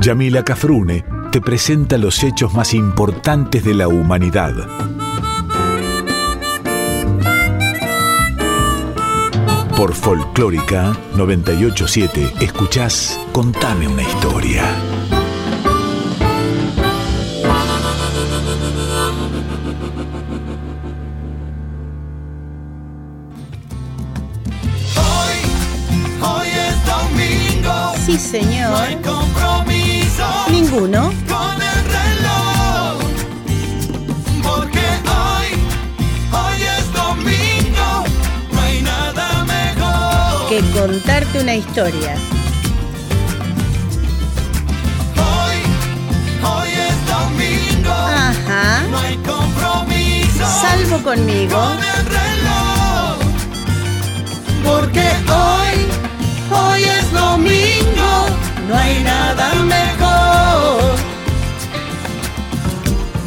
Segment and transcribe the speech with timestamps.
[0.00, 4.54] Yamila Cafrune te presenta los hechos más importantes de la humanidad.
[9.76, 14.64] Por Folclórica 987 escuchás Contame una historia.
[28.06, 28.70] Sí, señor.
[28.70, 29.19] No hay compromiso
[30.72, 31.12] Ninguno.
[31.26, 32.98] con el reloj.
[34.40, 35.48] Porque hoy,
[36.32, 38.04] hoy es domingo.
[38.52, 40.48] No hay nada mejor.
[40.48, 42.14] Que contarte una historia.
[45.16, 45.58] Hoy,
[46.48, 47.92] hoy es domingo.
[47.92, 48.82] Ajá.
[48.90, 51.56] No hay compromiso Salvo conmigo.
[51.56, 53.18] con el reloj.
[54.64, 55.76] Porque hoy,
[56.56, 58.26] hoy es domingo.
[58.70, 60.94] No hay nada mejor.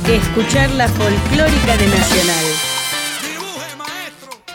[0.05, 2.45] Que escuchar la folclórica de Nacional.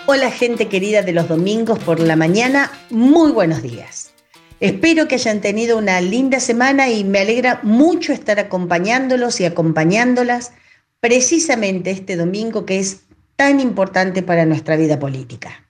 [0.06, 4.14] Hola gente querida de los domingos por la mañana, muy buenos días.
[4.60, 10.52] Espero que hayan tenido una linda semana y me alegra mucho estar acompañándolos y acompañándolas
[11.00, 13.02] precisamente este domingo que es
[13.36, 15.68] tan importante para nuestra vida política.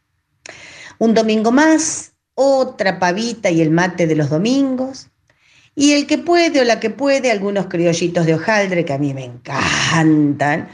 [0.98, 5.08] Un domingo más, otra pavita y el mate de los domingos.
[5.74, 9.12] Y el que puede o la que puede, algunos criollitos de hojaldre que a mí
[9.12, 10.68] me encantan.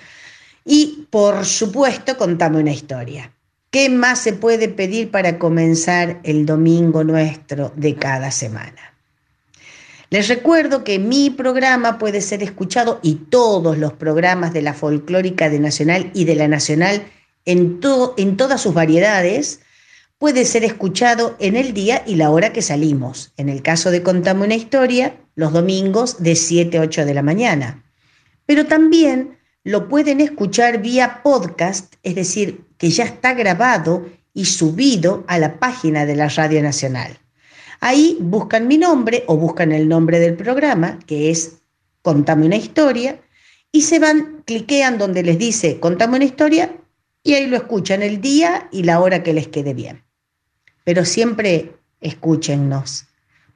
[0.67, 3.33] Y por supuesto, contame una historia.
[3.71, 8.95] ¿Qué más se puede pedir para comenzar el domingo nuestro de cada semana?
[10.11, 15.49] Les recuerdo que mi programa puede ser escuchado y todos los programas de la folclórica
[15.49, 17.05] de Nacional y de la Nacional
[17.47, 17.81] en,
[18.19, 19.61] en todas sus variedades
[20.25, 23.35] puede ser escuchado en el día y la hora que salimos.
[23.37, 27.21] En el caso de Contame una historia, los domingos de 7 a 8 de la
[27.21, 27.85] mañana.
[28.47, 35.25] Pero también lo pueden escuchar vía podcast, es decir, que ya está grabado y subido
[35.27, 37.19] a la página de la Radio Nacional.
[37.81, 41.59] Ahí buscan mi nombre o buscan el nombre del programa, que es
[42.01, 43.21] Contame una historia,
[43.71, 46.75] y se van, cliquean donde les dice Contame una historia,
[47.23, 50.04] y ahí lo escuchan el día y la hora que les quede bien.
[50.85, 53.07] Pero siempre escúchennos,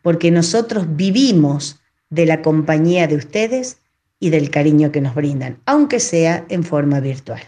[0.03, 1.81] porque nosotros vivimos
[2.11, 3.79] de la compañía de ustedes
[4.21, 7.43] y del cariño que nos brindan, aunque sea en forma virtual.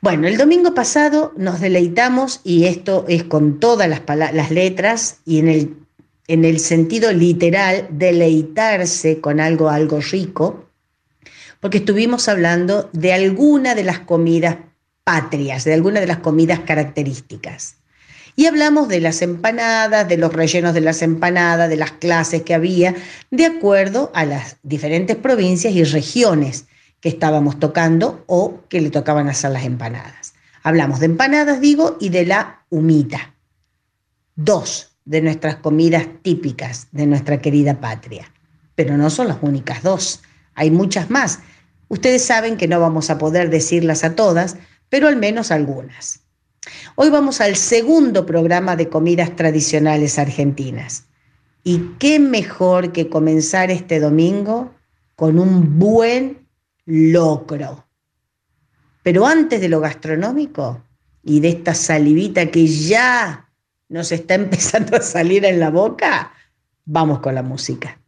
[0.00, 5.48] Bueno, el domingo pasado nos deleitamos, y esto es con todas las, letras y en
[5.48, 5.76] el,
[6.28, 10.68] en el sentido literal, deleitarse con algo, algo rico,
[11.60, 14.58] porque estuvimos hablando de alguna de las comidas
[15.04, 17.76] patrias, de alguna de las comidas características.
[18.36, 22.54] Y hablamos de las empanadas, de los rellenos de las empanadas, de las clases que
[22.54, 22.94] había,
[23.30, 26.66] de acuerdo a las diferentes provincias y regiones
[27.00, 30.34] que estábamos tocando o que le tocaban hacer las empanadas.
[30.62, 33.34] Hablamos de empanadas, digo, y de la humita.
[34.34, 38.32] Dos de nuestras comidas típicas de nuestra querida patria.
[38.74, 40.22] Pero no son las únicas dos,
[40.54, 41.40] hay muchas más.
[41.88, 44.56] Ustedes saben que no vamos a poder decirlas a todas,
[44.88, 46.23] pero al menos algunas.
[46.96, 51.04] Hoy vamos al segundo programa de comidas tradicionales argentinas.
[51.62, 54.74] Y qué mejor que comenzar este domingo
[55.16, 56.46] con un buen
[56.84, 57.86] locro.
[59.02, 60.82] Pero antes de lo gastronómico
[61.22, 63.50] y de esta salivita que ya
[63.88, 66.32] nos está empezando a salir en la boca,
[66.84, 67.98] vamos con la música.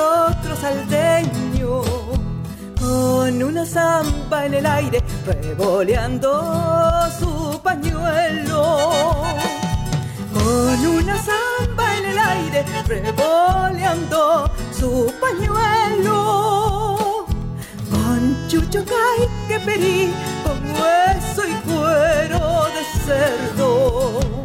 [0.00, 1.82] Otro salteño,
[2.78, 6.30] con una zampa en el aire, revoleando
[7.18, 9.22] su pañuelo.
[10.34, 16.16] Con una zamba en el aire, revoleando su pañuelo.
[17.90, 20.12] Con chucho cay que perí,
[20.44, 24.40] con hueso y cuero de cerdo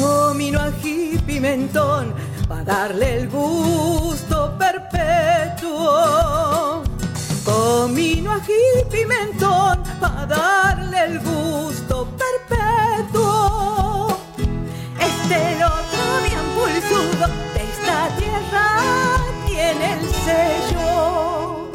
[0.00, 2.14] comino ají pimentón
[2.48, 5.92] para darle el gusto perpetuo.
[7.44, 14.18] Comino ají pimentón para darle el gusto perpetuo.
[14.98, 18.66] Este otro bien pulsudo de esta tierra
[19.46, 21.70] tiene el sello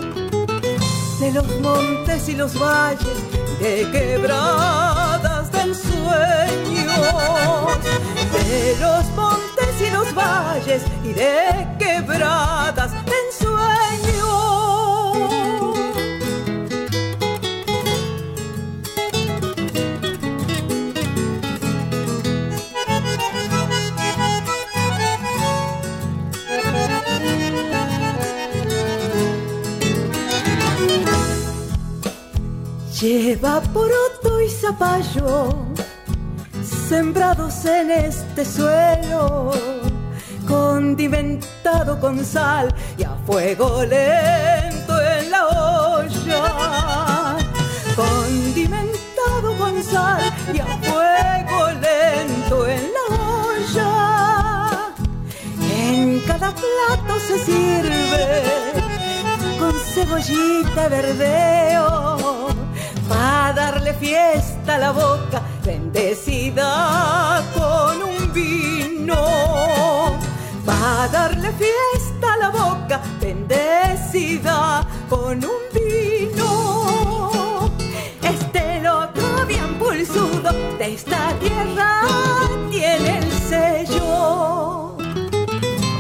[1.19, 3.17] de los montes y los valles,
[3.59, 6.97] de quebradas de ensueños,
[8.33, 9.52] de los montes
[9.91, 13.73] los valles y de quebradas de ensueños.
[32.99, 35.73] Lleva poroto y zapallo
[36.93, 39.51] sembrados en este suelo,
[40.73, 47.37] condimentado con sal y a fuego lento en la olla.
[47.95, 53.05] Condimentado con sal y a fuego lento en la
[53.51, 53.91] olla.
[55.79, 58.43] En cada plato se sirve
[59.59, 62.47] con cebollita verdeo
[63.11, 68.72] a darle fiesta a la boca, bendecida con un vino.
[70.95, 77.71] A darle fiesta a la boca, bendecida con un vino.
[78.21, 82.01] Este loco bien pulsudo de esta tierra
[82.69, 84.95] tiene el sello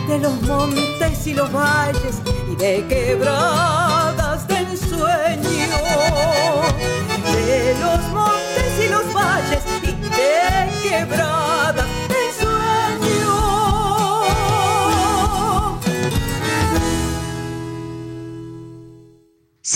[0.07, 5.69] de los montes y los valles y de quebradas de ensueño
[7.33, 11.92] de los montes y los valles y de quebradas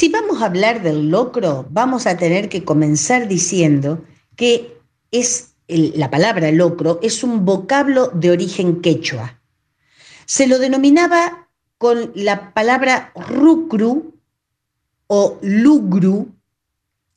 [0.07, 4.05] Si vamos a hablar del locro, vamos a tener que comenzar diciendo
[4.37, 4.79] que
[5.11, 9.41] es la palabra locro es un vocablo de origen quechua.
[10.25, 14.13] Se lo denominaba con la palabra rucru
[15.07, 16.29] o lugru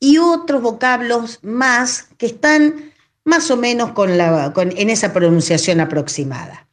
[0.00, 2.90] y otros vocablos más que están
[3.22, 6.66] más o menos con la, en esa pronunciación aproximada.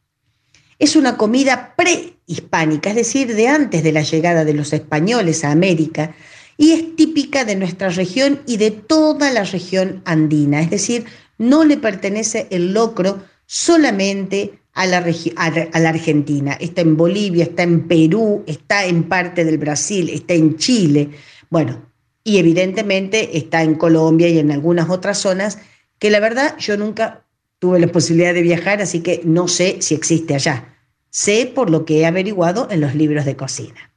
[0.78, 5.50] Es una comida prehispánica, es decir, de antes de la llegada de los españoles a
[5.50, 6.14] América,
[6.56, 11.04] y es típica de nuestra región y de toda la región andina, es decir,
[11.38, 14.98] no le pertenece el locro solamente a la,
[15.36, 20.34] a la Argentina, está en Bolivia, está en Perú, está en parte del Brasil, está
[20.34, 21.10] en Chile,
[21.50, 21.88] bueno,
[22.24, 25.58] y evidentemente está en Colombia y en algunas otras zonas
[25.98, 27.24] que la verdad yo nunca
[27.58, 30.76] tuve la posibilidad de viajar, así que no sé si existe allá.
[31.10, 33.92] Sé por lo que he averiguado en los libros de cocina.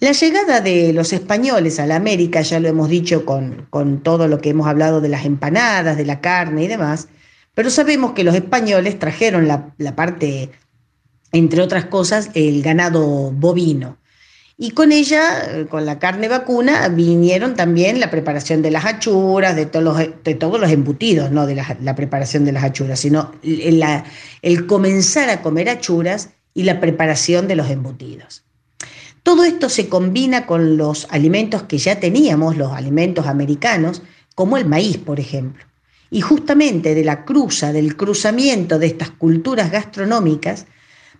[0.00, 4.28] La llegada de los españoles a la América, ya lo hemos dicho con, con todo
[4.28, 7.08] lo que hemos hablado de las empanadas, de la carne y demás,
[7.54, 10.50] pero sabemos que los españoles trajeron la, la parte,
[11.32, 13.97] entre otras cosas, el ganado bovino.
[14.60, 19.54] Y con ella, eh, con la carne vacuna, vinieron también la preparación de las achuras,
[19.54, 23.30] de todos los, de todos los embutidos, no de la, preparación de las achuras, sino
[23.42, 28.42] el comenzar a comer achuras y la preparación de los embutidos.
[29.22, 34.02] Todo esto se combina con los alimentos que ya teníamos, los alimentos americanos,
[34.34, 35.64] como el maíz, por ejemplo.
[36.10, 40.66] Y justamente de la cruza, del cruzamiento de estas culturas gastronómicas,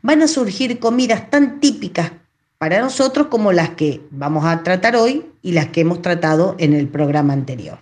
[0.03, 2.11] van a surgir comidas tan típicas
[2.59, 6.75] para nosotros como las que vamos a tratar hoy y las que hemos tratado en
[6.75, 7.79] el programa anterior.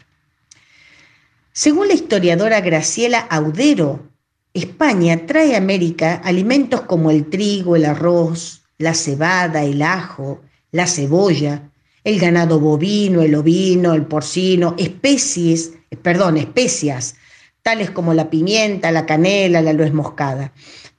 [1.53, 4.07] Según la historiadora Graciela Audero,
[4.53, 10.87] España trae a América alimentos como el trigo, el arroz, la cebada, el ajo, la
[10.87, 11.71] cebolla,
[12.05, 15.73] el ganado bovino, el ovino, el porcino, especies,
[16.03, 17.17] perdón, especias,
[17.63, 20.53] tales como la pimienta, la canela, la nuez moscada.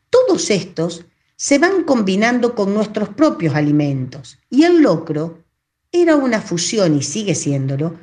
[0.09, 1.05] Todos estos
[1.37, 4.39] se van combinando con nuestros propios alimentos.
[4.49, 5.43] Y el locro
[5.91, 7.95] era una fusión y sigue siéndolo,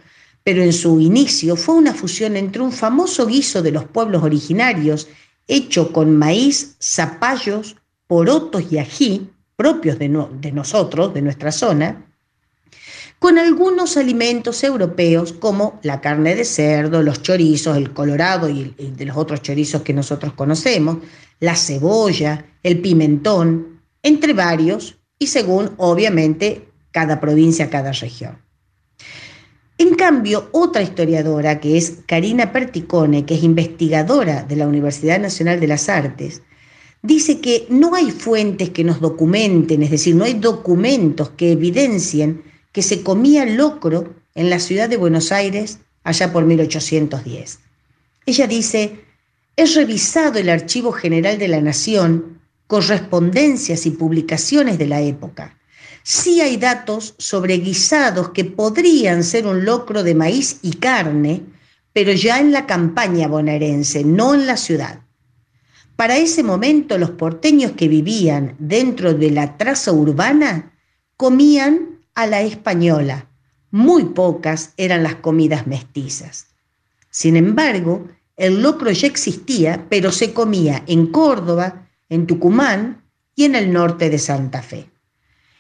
[0.45, 5.09] pero en su inicio fue una fusión entre un famoso guiso de los pueblos originarios
[5.49, 7.77] hecho con maíz, zapallos,
[8.07, 12.07] porotos y ají, propios de, de nosotros, de nuestra zona,
[13.25, 19.07] con algunos alimentos europeos como la carne de cerdo, los chorizos, el colorado y, de
[19.07, 20.99] los otros chorizos que nosotros conocemos,
[21.41, 28.43] la cebolla, el pimentón, entre varios y según obviamente cada provincia, cada región.
[29.79, 35.61] En cambio, otra historiadora que es Karina Perticone, que es investigadora de la Universidad Nacional
[35.61, 36.43] de las Artes,
[37.01, 42.53] dice que no hay fuentes que nos documenten, es decir, no hay documentos que evidencien
[42.75, 47.61] que se comía locro en la ciudad de Buenos Aires allá por 1810.
[48.27, 49.05] Ella dice,
[49.57, 55.57] he revisado el Archivo General de la Nación, correspondencias y publicaciones de la época.
[56.03, 61.43] sí hay datos sobre guisados que podrían ser un locro de maíz y carne,
[61.93, 64.99] pero ya en la campaña bonaerense, no en la ciudad.
[65.95, 70.73] Para ese momento los porteños que vivían dentro de la traza urbana
[71.17, 73.29] comían a la española.
[73.71, 76.47] Muy pocas eran las comidas mestizas.
[77.11, 83.03] Sin embargo, el locro ya existía, pero se comía en Córdoba, en Tucumán
[83.35, 84.91] y en el norte de Santa Fe.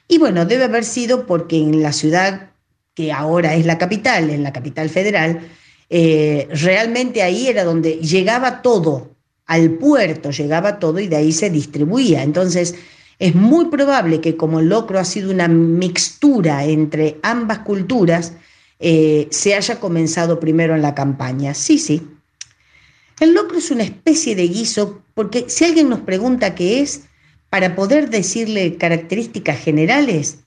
[0.08, 2.50] Y bueno, debe haber sido porque en la ciudad
[2.94, 5.48] que ahora es la capital, en la capital federal,
[5.90, 11.50] eh, realmente ahí era donde llegaba todo, al puerto llegaba todo y de ahí se
[11.50, 12.22] distribuía.
[12.22, 12.74] Entonces,
[13.18, 18.34] es muy probable que como el locro ha sido una mixtura entre ambas culturas,
[18.80, 21.54] eh, se haya comenzado primero en la campaña.
[21.54, 22.02] Sí, sí.
[23.20, 27.02] El locro es una especie de guiso, porque si alguien nos pregunta qué es,
[27.48, 30.38] para poder decirle características generales,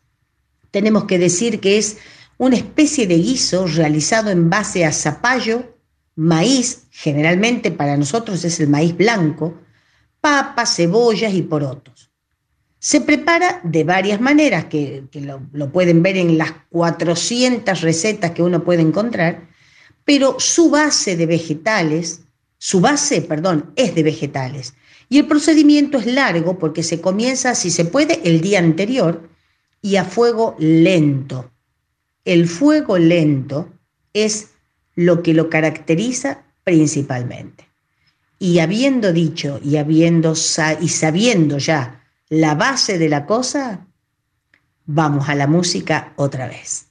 [0.71, 1.97] tenemos que decir que es
[2.37, 5.77] una especie de guiso realizado en base a zapallo,
[6.15, 9.55] maíz, generalmente para nosotros es el maíz blanco,
[10.19, 12.06] papas, cebollas y porotos.
[12.87, 18.41] Se prepara de varias maneras, que, lo, lo pueden ver en las 400 recetas que
[18.41, 19.49] uno puede encontrar,
[20.05, 22.21] pero su base de vegetales,
[22.57, 24.73] su base, perdón, es de vegetales.
[25.09, 29.29] Y el procedimiento es largo porque se comienza, si se puede, el día anterior
[29.81, 31.51] y a fuego lento.
[32.23, 33.69] El fuego lento
[34.13, 34.51] es
[34.95, 37.67] lo que lo caracteriza principalmente.
[38.39, 40.35] Y habiendo dicho y habiendo
[40.79, 41.97] y sabiendo ya
[42.29, 43.87] la base de la cosa,
[44.85, 46.86] vamos a la música otra vez.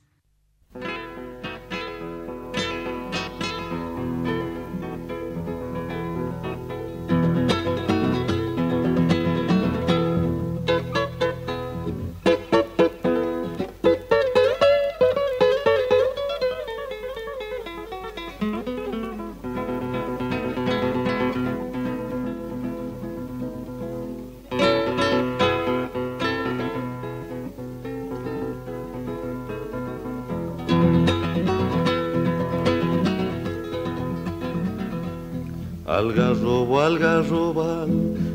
[37.26, 37.86] Algarroba,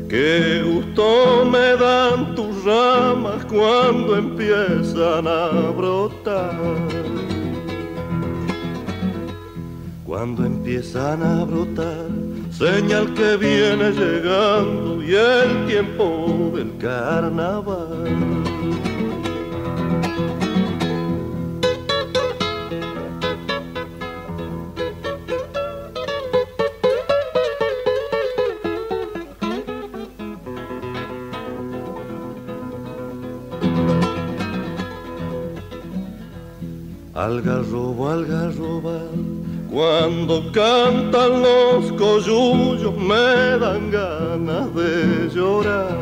[0.08, 6.58] qué gusto me dan tus ramas cuando empiezan a brotar.
[10.04, 12.08] Cuando empiezan a brotar,
[12.50, 18.51] señal que viene llegando y el tiempo del carnaval.
[37.22, 38.98] Algarrobo, algarroba,
[39.70, 46.00] cuando cantan los coyullos me dan ganas de llorar.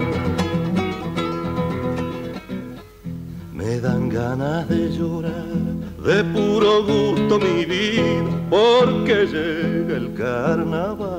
[3.52, 5.58] Me dan ganas de llorar,
[6.06, 11.09] de puro gusto mi vida, porque llega el carnaval.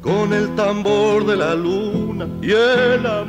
[0.00, 3.25] Con el tambor de la luna y el amor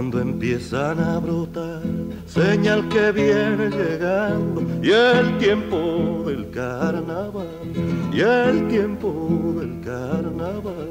[0.00, 1.82] Cuando empiezan a brotar,
[2.24, 7.46] señal que viene llegando y el tiempo del carnaval,
[8.10, 10.88] y el tiempo del carnaval,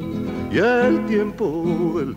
[0.51, 2.08] y el tiempo del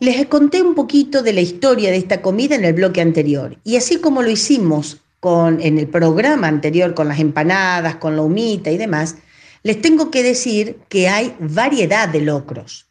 [0.00, 3.76] Les conté un poquito de la historia de esta comida en el bloque anterior y
[3.76, 8.70] así como lo hicimos con, en el programa anterior con las empanadas, con la humita
[8.70, 9.16] y demás,
[9.64, 12.86] les tengo que decir que hay variedad de locros.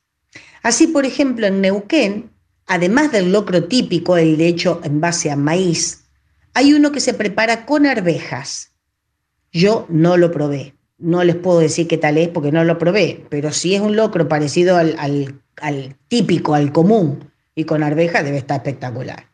[0.64, 2.30] Así, por ejemplo, en Neuquén,
[2.66, 6.04] además del locro típico, el de hecho en base a maíz,
[6.54, 8.74] hay uno que se prepara con arvejas.
[9.54, 10.74] Yo no lo probé.
[10.98, 13.96] No les puedo decir qué tal es porque no lo probé, pero si es un
[13.96, 15.40] locro parecido al, al
[16.08, 19.26] típico, al común, y con arveja debe estar espectacular.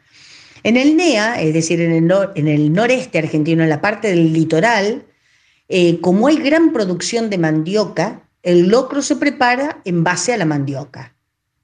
[0.64, 4.32] En el NEA, es decir, en el, en el noreste argentino, en la parte del
[4.32, 5.04] litoral,
[5.68, 10.46] eh, como hay gran producción de mandioca, el locro se prepara en base a la
[10.46, 11.16] mandioca.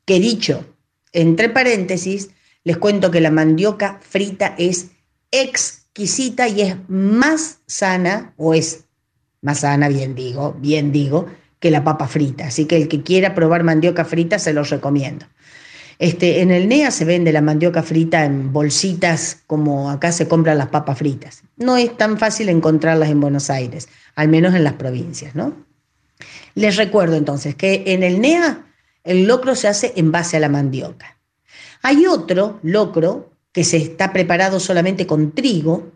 [0.06, 0.66] Que dicho,
[1.14, 2.30] entre paréntesis,
[2.64, 4.88] les cuento que la mandioca frita es
[5.32, 8.86] exquisita y es más sana, o es
[9.42, 11.28] más sana, bien digo, bien digo,
[11.60, 12.48] que la papa frita.
[12.48, 15.26] Así que el que quiera probar mandioca frita se los recomiendo.
[16.00, 20.58] Este, en el NEA se vende la mandioca frita en bolsitas como acá se compran
[20.58, 21.44] las papas fritas.
[21.58, 25.54] No es tan fácil encontrarlas en Buenos Aires, al menos en las provincias, ¿no?
[26.56, 28.66] Les recuerdo entonces que en el NEA
[29.04, 31.18] el locro se hace en base a la mandioca.
[31.82, 35.92] Hay otro locro que se está preparado solamente con trigo,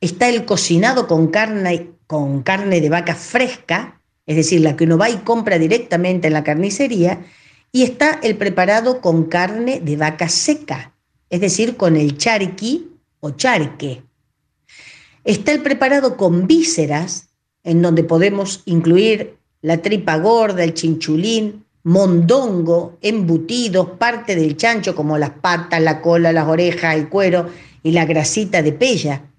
[0.00, 4.98] está el cocinado con carne, con carne de vaca fresca, es decir, la que uno
[4.98, 7.24] va y compra directamente en la carnicería,
[7.72, 10.92] y está el preparado con carne de vaca seca,
[11.30, 14.02] es decir, con el charqui o charque.
[15.24, 17.28] Está el preparado con vísceras,
[17.64, 25.18] en donde podemos incluir la tripa gorda, el chinchulín, mondongo, embutidos, parte del chancho como
[25.18, 27.48] las patas, la cola, las orejas, el cuero
[27.82, 29.30] y la grasita de pella.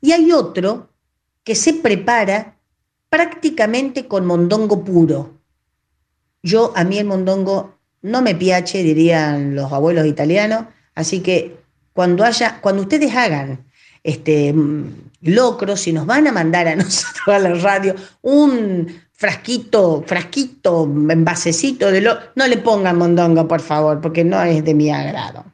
[0.00, 0.90] Y hay otro
[1.44, 2.56] que se prepara
[3.12, 5.38] prácticamente con mondongo puro.
[6.42, 11.58] Yo, a mí el mondongo no me piache, dirían los abuelos italianos, así que
[11.92, 13.66] cuando haya, cuando ustedes hagan
[14.02, 20.02] este mm, locro, si nos van a mandar a nosotros a la radio un frasquito,
[20.06, 24.90] frasquito, envasecito de lo, no le pongan mondongo, por favor, porque no es de mi
[24.90, 25.51] agrado.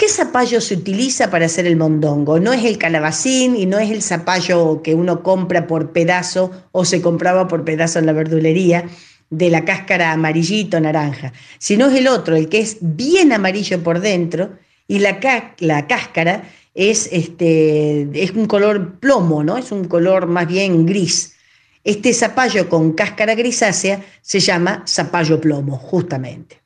[0.00, 2.40] ¿Qué zapallo se utiliza para hacer el mondongo?
[2.40, 6.86] No es el calabacín y no es el zapallo que uno compra por pedazo o
[6.86, 8.88] se compraba por pedazo en la verdulería
[9.28, 14.00] de la cáscara amarillito naranja, sino es el otro, el que es bien amarillo por
[14.00, 14.52] dentro
[14.88, 15.20] y la,
[15.58, 19.58] la cáscara es, este, es un color plomo, ¿no?
[19.58, 21.34] Es un color más bien gris.
[21.84, 26.62] Este zapallo con cáscara grisácea se llama zapallo plomo, justamente.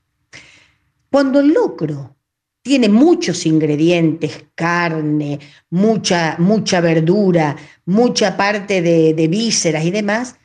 [1.10, 2.13] Cuando el locro
[2.64, 10.36] tiene muchos ingredientes, carne, mucha, mucha verdura, mucha parte de, vísceras y demás,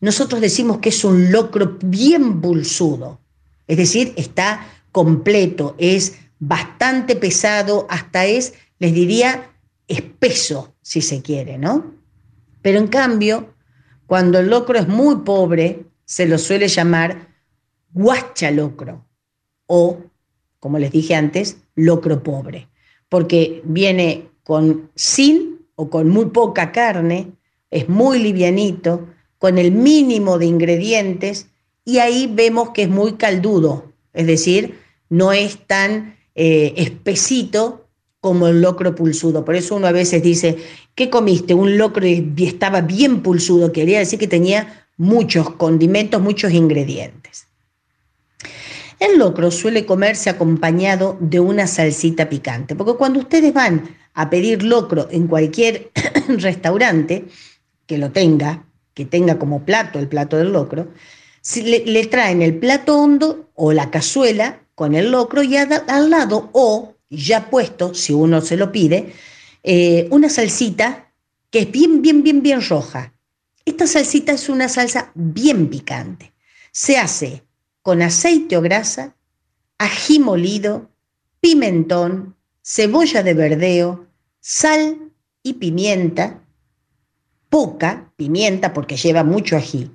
[0.00, 3.20] nosotros decimos que es un locro bien pulsudo.
[3.66, 9.50] Es decir, está completo, es bastante pesado, hasta es, les diría,
[9.86, 11.92] espeso, si se quiere, ¿no?
[12.62, 13.52] Pero en cambio,
[14.06, 17.28] cuando el locro es muy pobre, se lo suele llamar
[17.92, 19.04] guachalocro
[19.66, 20.09] o
[20.60, 22.68] como les dije antes, locro pobre,
[23.08, 27.32] porque viene con sin o con muy poca carne,
[27.70, 31.48] es muy livianito, con el mínimo de ingredientes
[31.84, 37.88] y ahí vemos que es muy caldudo, es decir, no es tan eh, espesito
[38.20, 39.44] como el locro pulsudo.
[39.44, 40.58] Por eso uno a veces dice,
[40.94, 41.54] ¿qué comiste?
[41.54, 47.46] Un locro y estaba bien pulsudo, quería decir que tenía muchos condimentos, muchos ingredientes.
[49.00, 54.62] El locro suele comerse acompañado de una salsita picante, porque cuando ustedes van a pedir
[54.62, 55.90] locro en cualquier
[56.28, 57.24] restaurante
[57.86, 60.88] que lo tenga, que tenga como plato el plato del locro,
[61.64, 66.94] le, traen el plato hondo o la cazuela con el locro y al lado, o
[67.08, 69.14] ya puesto, si uno se lo pide,
[69.62, 71.10] eh, una salsita
[71.50, 73.14] que es bien, bien, bien, bien roja.
[73.64, 76.34] Esta salsita es una salsa bien picante.
[76.70, 77.44] Se hace
[77.82, 79.16] con aceite o grasa,
[79.78, 80.90] ají molido,
[81.40, 84.06] pimentón, cebolla de verdeo,
[84.40, 85.10] sal
[85.42, 86.42] y pimienta,
[87.48, 89.90] poca pimienta porque lleva mucho ají.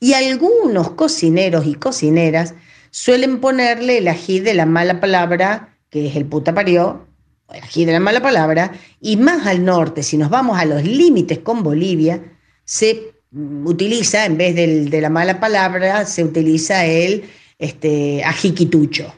[0.00, 2.54] Y algunos cocineros y cocineras
[2.90, 7.06] suelen ponerle el ají de la mala palabra, que es el puta parió,
[7.52, 10.84] el ají de la mala palabra, y más al norte, si nos vamos a los
[10.84, 12.22] límites con Bolivia,
[12.64, 17.24] se utiliza, en vez de la mala palabra, se utiliza el
[17.58, 19.14] este, ajiquitucho.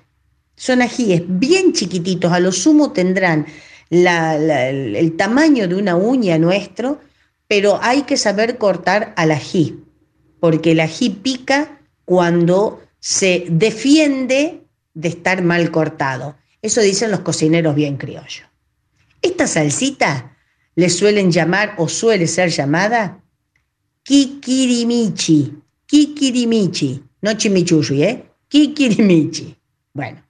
[0.56, 3.46] Son ajíes bien chiquititos, a lo sumo tendrán
[3.90, 7.00] el tamaño de una uña nuestro,
[7.48, 9.82] pero hay que saber cortar al ají,
[10.38, 14.62] porque el ají pica cuando se defiende
[14.94, 16.36] de estar mal cortado.
[16.62, 18.42] Eso dicen los cocineros bien criollos.
[19.22, 20.36] Esta salsita
[20.76, 23.22] le suelen llamar o suele ser llamada
[24.04, 25.54] kikirimichi.
[25.86, 28.24] Kikirimichi, no chimichurri, ¿eh?
[28.48, 29.56] Kikirimichi.
[29.92, 30.22] Bueno,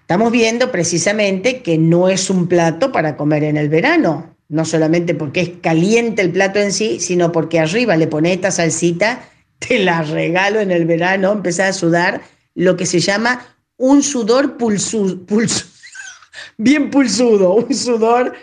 [0.00, 5.14] estamos viendo precisamente que no es un plato para comer en el verano, no solamente
[5.14, 9.28] porque es caliente el plato en sí, sino porque arriba le pone esta salsita,
[9.58, 12.22] te la regalo en el verano, empezar a sudar
[12.54, 15.64] lo que se llama un sudor pulsu, pulsu,
[16.56, 18.34] bien pulsudo, un sudor,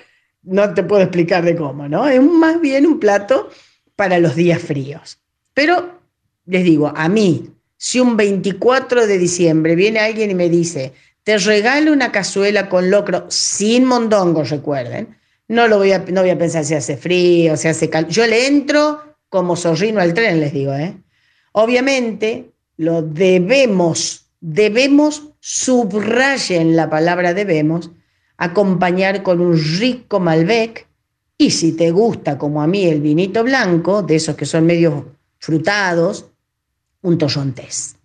[0.44, 2.08] no te puedo explicar de cómo, ¿no?
[2.08, 3.50] Es más bien un plato
[4.00, 5.20] para los días fríos.
[5.54, 6.00] Pero
[6.46, 10.94] les digo, a mí, si un 24 de diciembre viene alguien y me dice,
[11.26, 15.18] te regalo una cazuela con locro sin mondongo, recuerden,
[15.50, 18.10] no, lo voy a, no voy a pensar si hace frío, si hace calor.
[18.10, 20.74] Yo le entro como zorrino al tren, les digo.
[20.74, 20.96] ¿eh?
[21.52, 27.92] Obviamente, lo debemos, debemos, subrayen la palabra debemos,
[28.38, 30.88] acompañar con un rico Malbec
[31.42, 35.16] y si te gusta, como a mí, el vinito blanco, de esos que son medio
[35.40, 36.26] frutados,
[37.02, 37.96] un toyontés.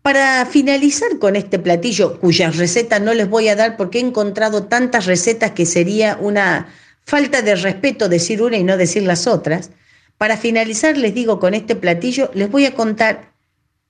[0.00, 4.64] Para finalizar con este platillo, cuyas recetas no les voy a dar porque he encontrado
[4.64, 6.68] tantas recetas que sería una
[7.04, 9.70] falta de respeto decir una y no decir las otras,
[10.16, 13.34] para finalizar les digo con este platillo, les voy a contar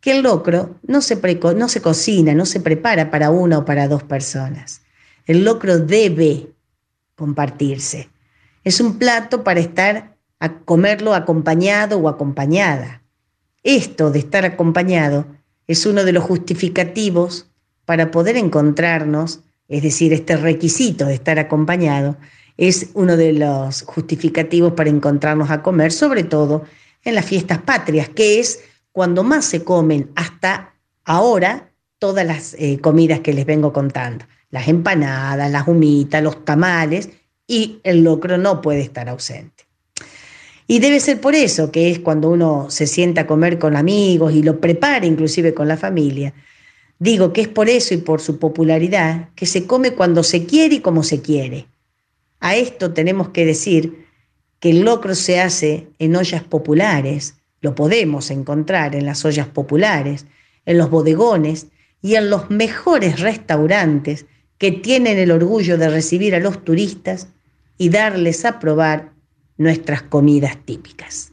[0.01, 1.21] que el locro no se,
[1.55, 4.83] no se cocina, no se prepara para una o para dos personas.
[5.25, 6.52] El locro debe
[7.22, 8.11] compartirse.
[8.64, 13.00] Es un plato para estar a comerlo acompañado o acompañada.
[13.62, 15.24] Esto de estar acompañado
[15.68, 17.46] es uno de los justificativos
[17.85, 22.16] para poder encontrarnos, es decir, este requisito de estar acompañado,
[22.56, 26.64] es uno de los justificativos para encontrarnos a comer, sobre todo
[27.04, 32.80] en las fiestas patrias, que es cuando más se comen hasta ahora todas las eh,
[32.80, 37.09] comidas que les vengo contando, las empanadas, las humitas, los tamales,
[37.49, 39.65] y el locro no puede estar ausente.
[40.69, 44.33] Y debe ser por eso que es cuando uno se sienta a comer con amigos
[44.33, 46.33] y lo prepara inclusive con la familia.
[46.99, 50.77] Digo que es por eso y por su popularidad que se come cuando se quiere
[50.77, 51.67] y como se quiere.
[52.38, 54.07] A esto tenemos que decir
[54.61, 60.27] que el locro se hace en ollas populares, lo podemos encontrar en las ollas populares,
[60.65, 61.67] en los bodegones
[62.01, 64.27] y en los mejores restaurantes
[64.62, 67.27] que tienen el orgullo de recibir a los turistas
[67.79, 69.11] y darles a probar
[69.57, 71.33] nuestras comidas típicas.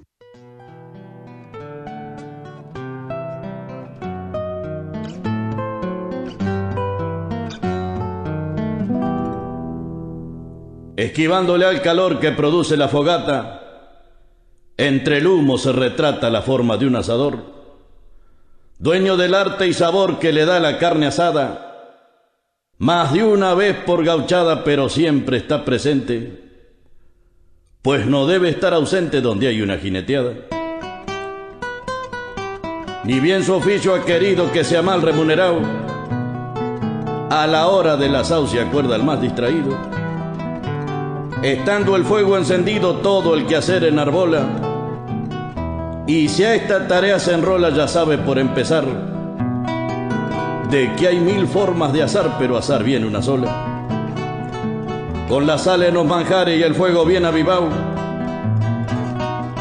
[10.96, 13.62] Esquivándole al calor que produce la fogata,
[14.76, 17.44] entre el humo se retrata la forma de un asador,
[18.80, 21.69] dueño del arte y sabor que le da la carne asada,
[22.80, 26.50] más de una vez por gauchada, pero siempre está presente
[27.82, 30.34] pues no debe estar ausente donde hay una jineteada.
[33.06, 35.60] Ni bien su oficio ha querido que sea mal remunerado,
[37.30, 39.78] a la hora del asado se acuerda el más distraído.
[41.42, 44.46] Estando el fuego encendido, todo el que hacer enarbola,
[46.06, 48.84] y si a esta tarea se enrola, ya sabe por empezar,
[50.70, 53.70] de que hay mil formas de asar, pero asar bien una sola
[55.30, 57.70] con la sal en los manjares y el fuego bien avivado.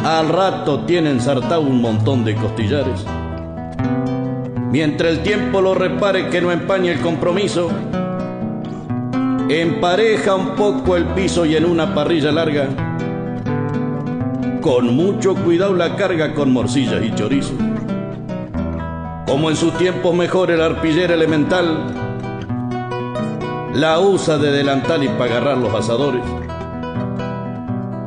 [0.03, 3.05] Al rato tienen sartado un montón de costillares.
[4.73, 7.69] Mientras el tiempo lo repare que no empañe el compromiso,
[9.51, 12.69] empareja un poco el piso y en una parrilla larga,
[14.63, 17.53] con mucho cuidado la carga con morcillas y chorizo.
[19.29, 21.85] Como en sus tiempos mejor el arpillero elemental,
[23.75, 26.23] la usa de delantal y para agarrar los asadores.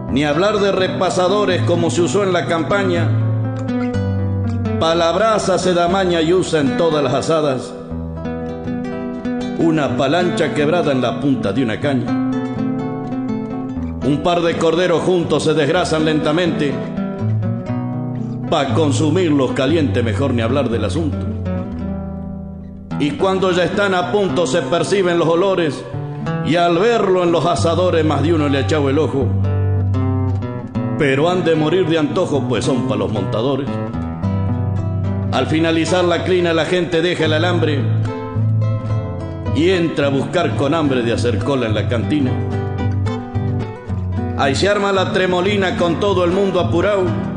[0.09, 3.07] Ni hablar de repasadores como se usó en la campaña.
[4.79, 7.71] Palabraza se da maña y usa en todas las asadas.
[9.59, 12.11] Una palancha quebrada en la punta de una caña.
[14.03, 16.90] Un par de corderos juntos se desgrasan lentamente.
[18.51, 21.17] Para consumirlos caliente mejor ni hablar del asunto
[22.99, 25.83] y cuando ya están a punto se perciben los olores
[26.45, 29.25] y al verlo en los asadores más de uno le ha echado el ojo.
[30.99, 33.67] Pero han de morir de antojo pues son para los montadores.
[35.31, 37.79] Al finalizar la clina la gente deja el alambre
[39.55, 42.31] y entra a buscar con hambre de hacer cola en la cantina.
[44.37, 47.30] Ahí se arma la tremolina con todo el mundo apurado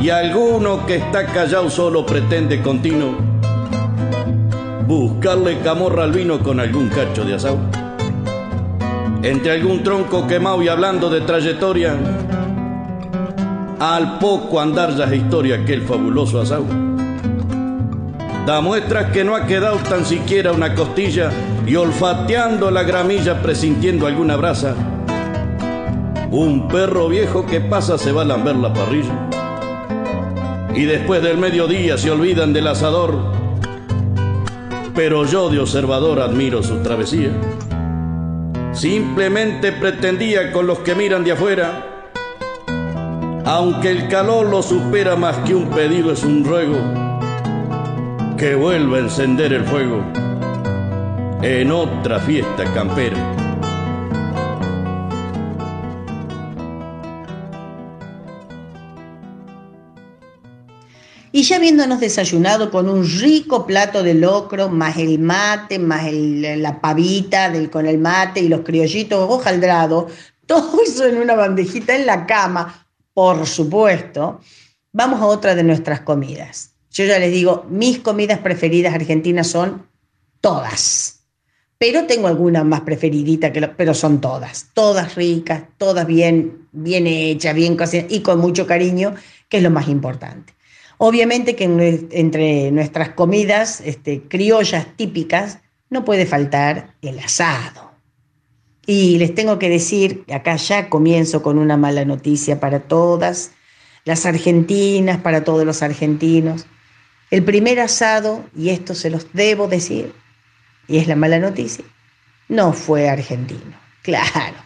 [0.00, 3.30] y alguno que está callado solo pretende continuo
[4.90, 7.58] buscarle camorra al vino con algún cacho de asado.
[9.22, 11.94] Entre algún tronco quemado y hablando de trayectoria,
[13.78, 16.64] al poco andar ya es historia aquel fabuloso asado.
[18.46, 21.30] Da muestras que no ha quedado tan siquiera una costilla
[21.64, 24.74] y olfateando la gramilla presintiendo alguna brasa.
[26.32, 29.29] Un perro viejo que pasa se va a lamber la parrilla.
[30.74, 33.16] Y después del mediodía se olvidan del asador.
[34.94, 37.30] Pero yo de observador admiro su travesía.
[38.72, 41.90] Simplemente pretendía con los que miran de afuera
[43.50, 46.76] aunque el calor lo supera más que un pedido es un ruego,
[48.36, 50.04] que vuelva a encender el fuego
[51.42, 53.39] en otra fiesta campera.
[61.40, 66.82] Y ya habiéndonos desayunado con un rico plato de locro, más el mate, más la
[66.82, 70.12] pavita del, con el mate y los criollitos hojaldrados,
[70.44, 74.42] todo eso en una bandejita en la cama, por supuesto,
[74.92, 76.74] vamos a otra de nuestras comidas.
[76.90, 79.86] Yo ya les digo, mis comidas preferidas argentinas son
[80.42, 81.20] todas.
[81.78, 84.66] Pero tengo algunas más preferiditas, que pero son todas.
[84.74, 89.14] Todas ricas, todas bien, bien hechas, bien cocinadas y con mucho cariño,
[89.48, 90.59] que es lo más importante.
[91.02, 91.64] Obviamente que
[92.10, 97.92] entre nuestras comidas este, criollas típicas no puede faltar el asado.
[98.84, 103.52] Y les tengo que decir, acá ya comienzo con una mala noticia para todas
[104.04, 106.66] las argentinas, para todos los argentinos.
[107.30, 110.12] El primer asado, y esto se los debo decir,
[110.86, 111.84] y es la mala noticia,
[112.48, 113.80] no fue argentino.
[114.02, 114.56] Claro.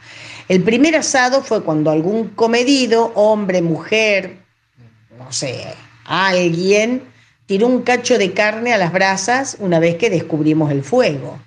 [0.49, 4.39] El primer asado fue cuando algún comedido, hombre, mujer,
[5.19, 7.03] no sé, alguien,
[7.47, 11.39] tiró un cacho de carne a las brasas una vez que descubrimos el fuego.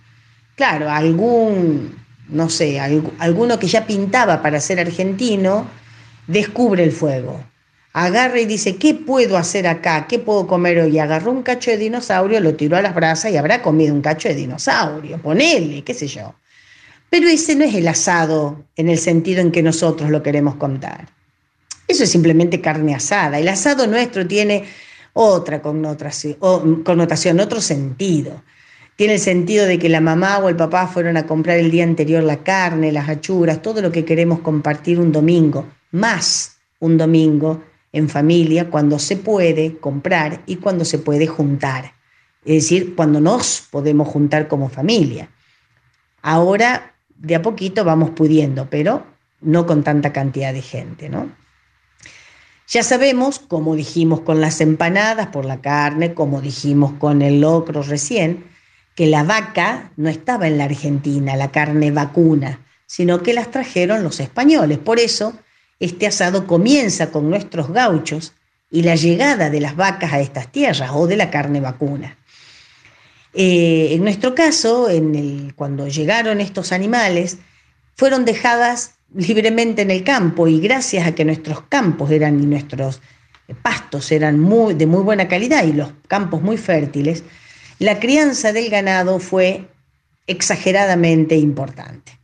[0.56, 1.96] Claro, algún
[2.30, 5.68] no sé, alguno que ya pintaba para ser argentino,
[6.28, 7.42] descubre el fuego.
[7.94, 10.08] Agarra y dice, ¿qué puedo hacer acá?
[10.08, 11.00] ¿Qué puedo comer hoy?
[11.00, 14.28] Agarró un cacho de dinosaurio, lo tiró a las brasas y habrá comido un cacho
[14.28, 16.36] de dinosaurio, ponele, qué sé yo.
[17.10, 21.08] Pero ese no es el asado en el sentido en que nosotros lo queremos contar.
[21.88, 23.40] Eso es simplemente carne asada.
[23.40, 24.66] El asado nuestro tiene
[25.14, 26.36] otra connotación,
[26.84, 28.44] connotación otro sentido.
[28.96, 31.84] Tiene el sentido de que la mamá o el papá fueron a comprar el día
[31.84, 37.64] anterior la carne, las achuras, todo lo que queremos compartir un domingo, más un domingo
[37.94, 41.94] en familia, cuando se puede comprar y cuando se puede juntar.
[42.44, 45.30] Es decir, cuando nos podemos juntar como familia.
[46.22, 49.06] Ahora, de a poquito vamos pudiendo, pero
[49.42, 51.32] no con tanta cantidad de gente, ¿no?
[52.70, 57.82] Ya sabemos, como dijimos con las empanadas por la carne, como dijimos con el locro
[57.82, 58.46] recién,
[58.94, 64.04] que la vaca no estaba en la Argentina, la carne vacuna, sino que las trajeron
[64.04, 64.80] los españoles.
[64.80, 65.34] Por eso,
[65.80, 68.34] este asado comienza con nuestros gauchos
[68.70, 72.18] y la llegada de las vacas a estas tierras o de la carne vacuna.
[73.34, 74.90] Eh, en nuestro caso,
[75.56, 77.38] cuando llegaron estos animales,
[77.96, 83.02] fueron dejadas libremente en el campo y gracias a que nuestros campos eran y nuestros
[83.62, 87.24] pastos eran muy, de muy buena calidad y los campos muy fértiles,
[87.80, 89.68] la crianza del ganado fue
[90.26, 92.20] exageradamente importante.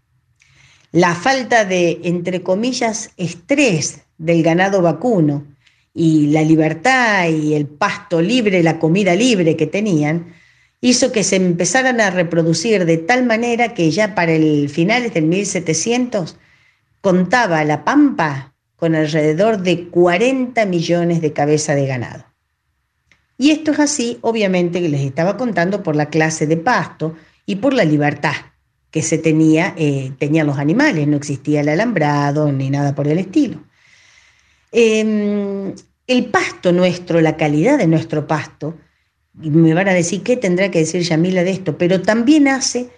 [0.91, 5.47] La falta de, entre comillas, estrés del ganado vacuno
[5.93, 10.33] y la libertad y el pasto libre, la comida libre que tenían,
[10.81, 15.25] hizo que se empezaran a reproducir de tal manera que ya para el finales del
[15.25, 16.37] 1700
[17.03, 22.23] contaba la pampa con alrededor de 40 millones de cabezas de ganado.
[23.37, 27.13] Y esto es así, obviamente, que les estaba contando por la clase de pasto
[27.45, 28.35] y por la libertad
[28.89, 33.17] que se tenía, eh, tenían los animales, no existía el alambrado ni nada por el
[33.17, 33.61] estilo.
[34.71, 35.73] Em,
[36.07, 38.77] el pasto nuestro, la calidad de nuestro pasto,
[39.41, 42.91] y me van a decir qué tendrá que decir Yamila de esto, pero también hace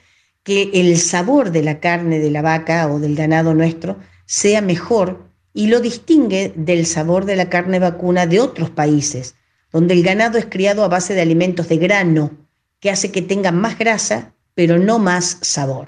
[0.45, 5.29] que el sabor de la carne de la vaca o del ganado nuestro sea mejor
[5.53, 9.35] y lo distingue del sabor de la carne vacuna de otros países
[9.75, 12.31] donde el ganado es criado a base de alimentos de grano,
[12.79, 15.87] que hace que tenga más grasa, pero no más sabor.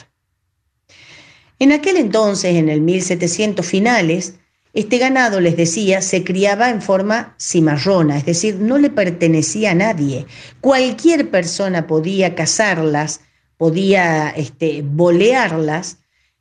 [1.57, 4.33] En aquel entonces, en el 1700 finales,
[4.73, 9.75] este ganado, les decía, se criaba en forma cimarrona, es decir, no le pertenecía a
[9.75, 10.25] nadie.
[10.59, 13.21] Cualquier persona podía cazarlas,
[13.57, 15.97] podía este, bolearlas,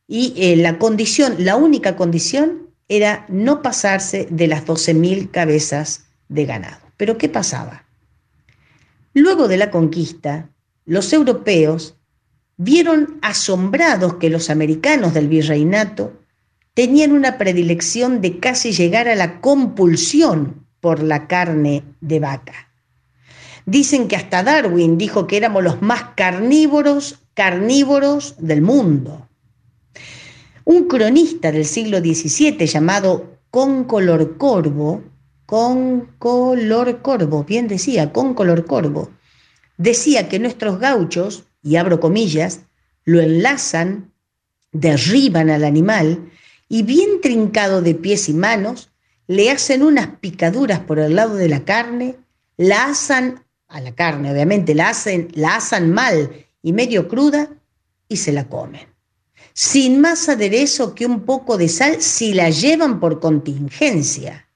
[0.09, 6.47] y eh, la condición, la única condición era no pasarse de las 12.000 cabezas de
[6.47, 6.87] ganado.
[6.97, 7.85] Pero ¿qué pasaba?
[9.13, 10.51] Luego de la conquista,
[10.85, 11.97] los europeos
[12.57, 16.13] vieron asombrados que los americanos del virreinato
[16.75, 22.66] tenían una predilección de casi llegar a la compulsión por la carne de vaca.
[23.67, 29.29] Dicen que hasta Darwin dijo que éramos los más carnívoros, carnívoros del mundo.
[30.65, 35.03] Un cronista del siglo XVII llamado Concolor Corvo,
[35.47, 39.11] Concolor Corvo, bien decía, Concolor Corvo,
[39.77, 42.61] decía que nuestros gauchos, y abro comillas,
[43.05, 44.13] lo enlazan,
[44.73, 46.31] derriban al animal
[46.69, 48.91] y bien trincado de pies y manos,
[49.27, 52.17] le hacen unas picaduras por el lado de la carne,
[52.57, 57.51] la asan, a la carne obviamente, la, hacen, la asan mal y medio cruda
[58.09, 58.97] y se la comen
[59.59, 64.47] sin más aderezo que un poco de sal si la llevan por contingencia.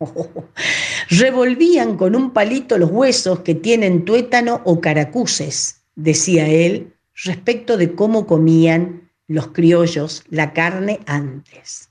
[1.10, 7.94] Revolvían con un palito los huesos que tienen tuétano o caracuces, decía él, respecto de
[7.94, 11.90] cómo comían los criollos la carne antes.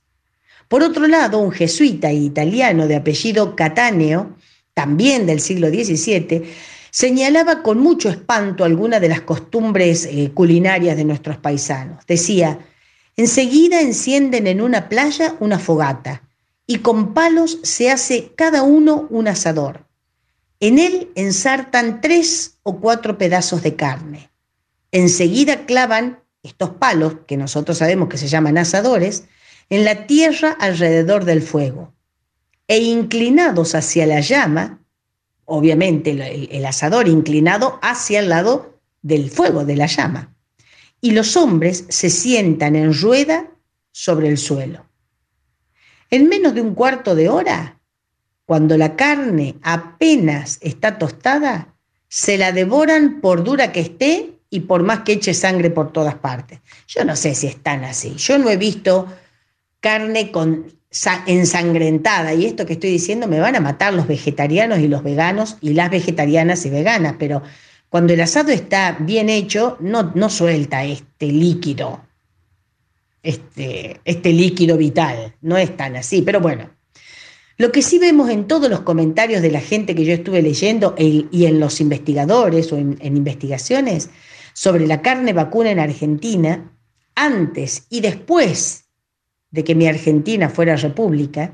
[0.68, 4.36] Por otro lado, un jesuita italiano de apellido Catáneo,
[4.76, 6.44] también del siglo XVII,
[6.92, 12.06] señalaba con mucho espanto algunas de las costumbres eh, culinarias de nuestros paisanos.
[12.06, 12.60] Decía,
[13.18, 16.22] enseguida encienden en una playa una fogata
[16.68, 19.86] y con palos se hace cada uno un asador.
[20.60, 24.30] En él ensartan tres o cuatro pedazos de carne.
[24.92, 29.26] Enseguida clavan estos palos, que nosotros sabemos que se llaman asadores,
[29.70, 31.95] en la tierra alrededor del fuego.
[32.68, 34.80] E inclinados hacia la llama,
[35.46, 36.12] obviamente
[36.52, 40.36] el, asador inclinado hacia el lado del fuego, de la llama.
[41.00, 43.52] Y los hombres se sientan en rueda
[43.92, 44.86] sobre el suelo.
[46.10, 47.80] En menos de un cuarto de hora,
[48.46, 51.76] cuando la carne apenas está tostada,
[52.08, 56.16] se la devoran por dura que esté y por más que eche sangre por todas
[56.16, 56.62] partes.
[56.88, 58.16] Yo no sé si están así.
[58.16, 59.08] Yo no he visto
[59.80, 60.75] carne con
[61.26, 65.58] ensangrentada, y esto que estoy diciendo me van a matar los vegetarianos y los veganos
[65.62, 67.42] y las vegetarianas y veganas, pero
[67.90, 72.02] cuando el asado está bien hecho, no, no suelta este líquido,
[73.24, 76.70] este, este líquido vital, no es tan así, pero bueno.
[77.58, 80.94] Lo que sí vemos en todos los comentarios de la gente que yo estuve leyendo
[80.98, 84.10] y en los investigadores o en investigaciones
[84.52, 86.70] sobre la carne vacuna en Argentina,
[87.16, 88.85] antes y después
[89.56, 91.54] de que mi Argentina fuera república,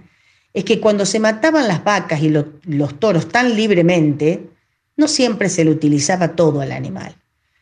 [0.53, 4.49] es que cuando se mataban las vacas y los toros tan libremente,
[4.97, 7.15] no siempre se le utilizaba todo al animal.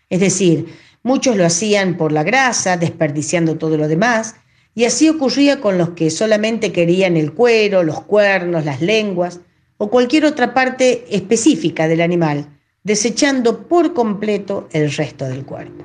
[0.09, 0.65] Es decir,
[1.03, 4.35] muchos lo hacían por la grasa, desperdiciando todo lo demás,
[4.73, 9.41] y así ocurría con los que solamente querían el cuero, los cuernos, las lenguas
[9.77, 12.47] o cualquier otra parte específica del animal,
[12.83, 15.83] desechando por completo el resto del cuerpo.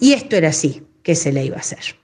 [0.00, 1.98] Y esto era así que se le iba a hacer.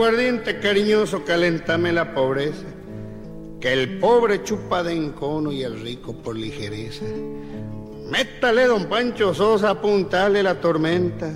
[0.00, 2.64] Aguardiente cariñoso, calentame la pobreza.
[3.60, 7.04] Que el pobre chupa de encono y el rico por ligereza.
[8.08, 11.30] Métale, don Pancho Sosa, apuntale la tormenta.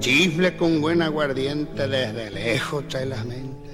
[0.00, 3.72] Chifle con buen aguardiente, desde lejos trae las mentas.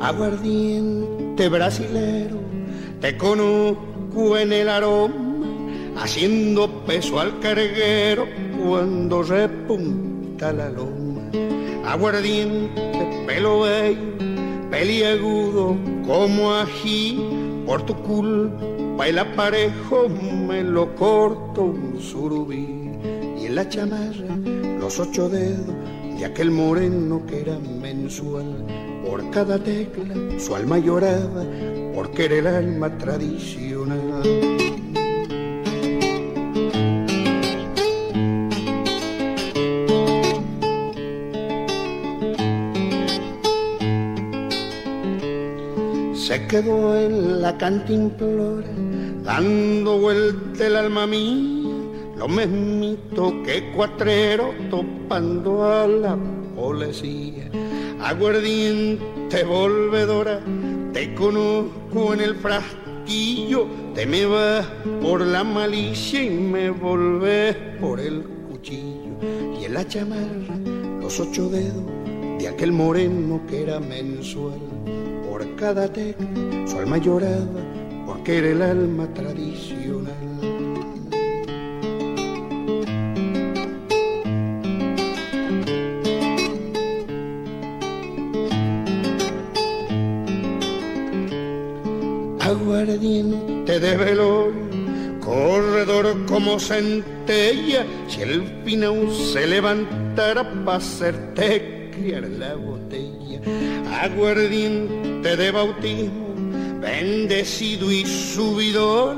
[0.00, 2.40] Aguardiente brasilero,
[3.00, 5.14] te conozco en el aroma,
[5.96, 8.26] haciendo peso al carguero
[8.60, 11.08] cuando repunta la loma
[11.88, 12.87] aguardiente,
[13.28, 14.16] pelo bello,
[14.70, 15.76] peliagudo
[16.06, 22.90] como ají, por tu culpa el aparejo me lo corto un surubí.
[23.38, 24.34] Y en la chamarra
[24.80, 25.74] los ocho dedos
[26.18, 28.64] de aquel moreno que era mensual,
[29.06, 31.44] por cada tecla su alma lloraba,
[31.94, 34.57] porque era el alma tradicional.
[46.48, 48.68] Quedó en la cantimplora,
[49.22, 51.68] dando vuelta el alma mía,
[52.16, 56.18] lo mismito que cuatrero topando a la
[56.56, 57.50] policía.
[58.00, 60.40] Aguardiente volvedora,
[60.94, 64.66] te conozco en el frasquillo, te me vas
[65.02, 69.18] por la malicia y me volvés por el cuchillo.
[69.60, 70.56] Y en la chamarra,
[70.98, 71.84] los ocho dedos
[72.38, 74.67] de aquel moreno que era mensual
[75.58, 76.16] Yucatec,
[76.68, 77.60] su alma lloraba
[78.06, 80.14] porque era el alma tradicional.
[92.38, 94.52] Aguardiente de velor,
[95.18, 103.40] corredor como centella, si el pinau se levantara para hacerte criar la botella.
[104.00, 106.34] Aguardiente de bautismo,
[106.80, 109.16] bendecido y subidor,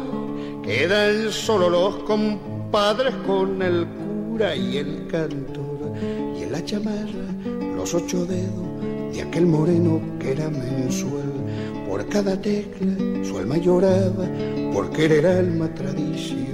[0.62, 5.92] quedan solo los compadres con el cura y el cantor,
[6.38, 7.26] y en la chamarra
[7.76, 11.32] los ocho dedos de aquel moreno que era mensual
[11.86, 14.26] por cada tecla su alma lloraba
[14.72, 16.49] porque era el alma tradicional.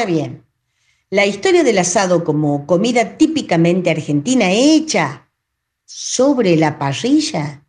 [0.00, 0.46] Ahora bien,
[1.10, 5.28] la historia del asado como comida típicamente argentina hecha
[5.84, 7.66] sobre la parrilla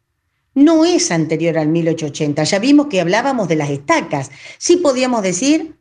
[0.54, 2.42] no es anterior al 1880.
[2.46, 4.32] Ya vimos que hablábamos de las estacas.
[4.60, 5.76] Sí podíamos decir,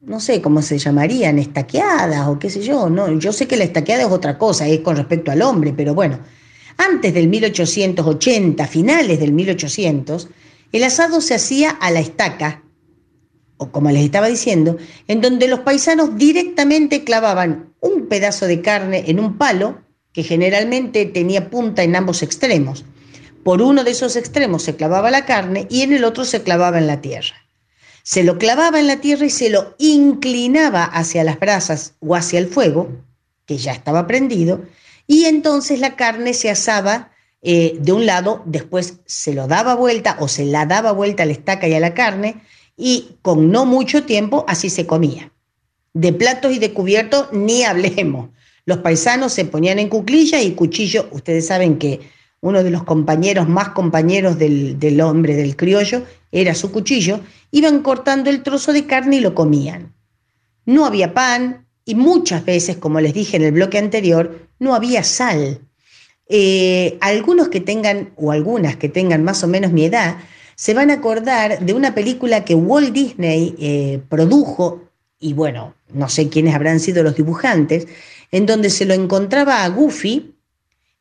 [0.00, 2.90] no sé cómo se llamarían, estaqueadas o qué sé yo.
[2.90, 5.94] No, yo sé que la estaqueada es otra cosa, es con respecto al hombre, pero
[5.94, 6.18] bueno,
[6.76, 10.28] antes del 1880, finales del 1800,
[10.72, 12.63] el asado se hacía a la estaca,
[13.56, 14.76] o como les estaba diciendo,
[15.08, 19.78] en donde los paisanos directamente clavaban un pedazo de carne en un palo
[20.12, 22.84] que generalmente tenía punta en ambos extremos
[23.44, 26.78] por uno de esos extremos se clavaba la carne y en el otro se clavaba
[26.78, 27.36] en la tierra.
[28.02, 32.38] Se lo clavaba en la tierra y se lo inclinaba hacia las brasas o hacia
[32.38, 32.88] el fuego,
[33.46, 34.64] que ya estaba prendido,
[35.06, 40.16] y entonces la carne se asaba eh, de un lado, después se lo daba vuelta
[40.18, 42.42] o se la daba vuelta a la estaca y a la carne,
[42.76, 45.32] y con no mucho tiempo así se comía.
[45.92, 48.30] De platos y de cubiertos ni hablemos.
[48.66, 52.00] Los paisanos se ponían en cuclilla y cuchillo, ustedes saben que
[52.44, 57.20] uno de los compañeros más compañeros del, hombre, del criollo, era su cuchillo,
[57.50, 59.94] iban cortando el trozo de carne y lo comían.
[60.66, 65.04] No había pan y muchas veces, como les dije en el bloque anterior, no había
[65.04, 65.60] sal.
[66.28, 70.18] Eh, algunos que tengan, o algunas que tengan más o menos mi edad,
[70.56, 74.82] se van a acordar de una película que Walt Disney eh, produjo,
[75.18, 77.86] y bueno, no sé quiénes habrán sido los dibujantes,
[78.30, 80.34] en donde se lo encontraba a Goofy,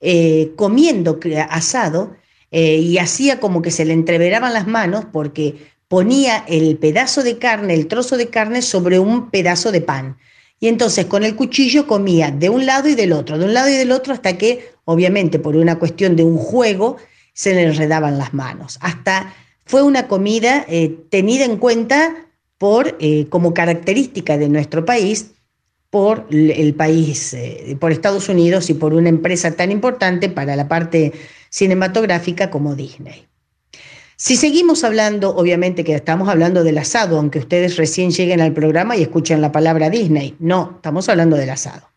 [0.05, 1.17] eh, comiendo
[1.49, 2.15] asado
[2.51, 5.55] eh, y hacía como que se le entreveraban las manos porque
[5.87, 10.17] ponía el pedazo de carne, el trozo de carne sobre un pedazo de pan.
[10.59, 13.69] Y entonces con el cuchillo comía de un lado y del otro, de un lado
[13.69, 16.97] y del otro, hasta que, obviamente, por una cuestión de un juego,
[17.33, 18.77] se le enredaban las manos.
[18.81, 19.33] Hasta
[19.65, 22.97] fue una comida eh, tenida en cuenta por,
[23.29, 25.33] como característica de nuestro país
[25.93, 30.67] por el país, eh, por Estados Unidos y por una empresa tan importante para la
[30.67, 31.13] parte
[31.51, 33.27] cinematográfica como Disney.
[34.15, 38.97] Si seguimos hablando, obviamente que estamos hablando del asado, aunque ustedes recién lleguen al programa
[38.97, 41.87] y escuchen la palabra Disney, no, estamos hablando del asado.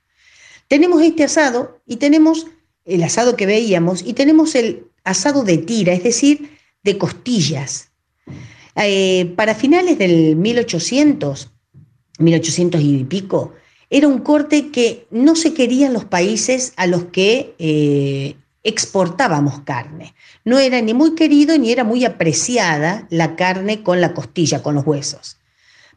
[0.68, 2.48] Tenemos este asado y tenemos
[2.84, 6.55] el asado que veíamos y tenemos el asado de tira, es decir,
[6.86, 7.90] de costillas.
[8.76, 11.50] Eh, para finales del 1800,
[12.18, 13.52] 1800 y pico,
[13.90, 20.14] era un corte que no se querían los países a los que eh, exportábamos carne.
[20.44, 24.74] No era ni muy querido ni era muy apreciada la carne con la costilla, con
[24.74, 25.38] los huesos.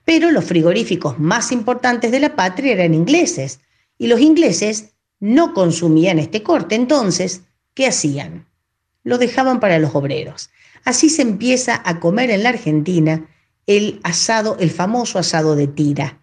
[0.05, 3.59] Pero los frigoríficos más importantes de la patria eran ingleses
[3.97, 6.75] y los ingleses no consumían este corte.
[6.75, 7.41] Entonces,
[7.73, 8.47] ¿qué hacían?
[9.03, 10.49] Lo dejaban para los obreros.
[10.85, 13.25] Así se empieza a comer en la Argentina
[13.67, 16.19] el asado, el famoso asado de tira,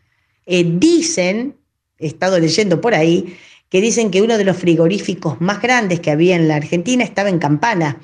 [0.47, 1.57] eh, dicen,
[1.99, 3.37] he estado leyendo por ahí,
[3.69, 7.29] que dicen que uno de los frigoríficos más grandes que había en la Argentina estaba
[7.29, 8.01] en Campana,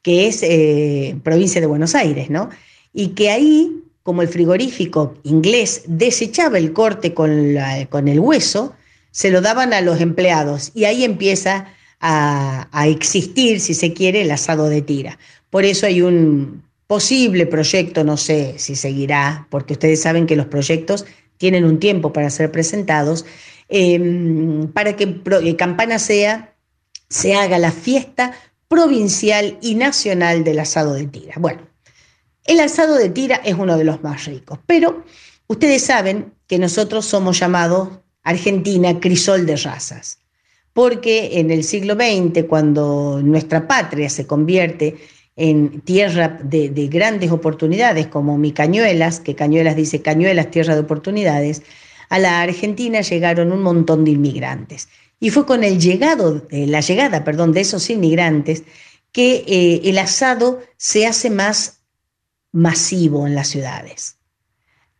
[0.00, 2.48] que es eh, provincia de Buenos Aires, ¿no?
[2.92, 8.74] Y que ahí, como el frigorífico inglés desechaba el corte con, el hueso,
[9.10, 11.66] se lo daban a los empleados y ahí empieza
[12.00, 15.18] a, existir, si se quiere, el asado de tira.
[15.52, 20.46] Por eso hay un posible proyecto, no sé si seguirá, porque ustedes saben que los
[20.46, 21.04] proyectos
[21.36, 23.26] tienen un tiempo para ser presentados,
[23.68, 26.54] em, para que eh, Campana sea,
[27.10, 28.32] se haga la fiesta
[28.66, 31.34] provincial y nacional del asado de tira.
[31.38, 31.60] Bueno,
[32.46, 35.04] el asado de tira es uno de los más ricos, pero
[35.48, 37.90] ustedes saben que nosotros somos llamados
[38.22, 40.16] Argentina crisol de razas,
[40.72, 44.96] porque en el siglo XX, cuando nuestra patria se convierte
[45.36, 51.62] en tierra de, grandes oportunidades, como mi Cañuelas, que Cañuelas dice Cañuelas, tierra de oportunidades,
[52.08, 54.88] a la Argentina llegaron un montón de inmigrantes.
[55.18, 58.64] Y fue con el llegado, eh, la llegada perdón, de esos inmigrantes
[59.12, 61.80] que eh, el asado se hace más
[62.50, 64.16] masivo en las ciudades.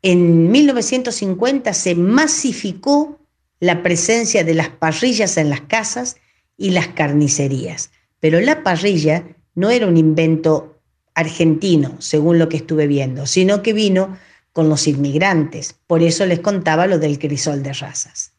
[0.00, 3.20] En 1950 se masificó
[3.60, 6.16] la presencia de las parrillas en las casas
[6.56, 9.24] y las carnicerías, pero la parrilla
[9.54, 10.80] no era un invento
[11.14, 14.16] argentino, según lo que estuve viendo, sino que vino
[14.52, 15.74] con los inmigrantes.
[15.86, 18.32] Por eso les contaba lo del crisol de razas.